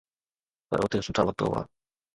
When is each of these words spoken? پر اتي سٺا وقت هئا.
پر 0.67 0.77
اتي 0.83 0.99
سٺا 1.05 1.21
وقت 1.27 1.39
هئا. 1.45 1.61